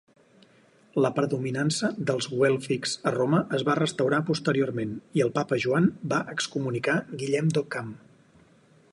La 1.05 1.09
predominança 1.17 1.89
dels 2.11 2.27
güèlfics 2.31 2.95
a 3.11 3.13
Roma 3.15 3.41
es 3.57 3.65
va 3.67 3.75
restaurar 3.79 4.21
posteriorment 4.29 4.95
i 5.19 5.23
el 5.27 5.31
papa 5.35 5.59
Joan 5.65 5.89
va 6.15 6.23
excomunicar 6.37 6.97
Guillem 7.23 7.53
d'Occam. 7.59 7.93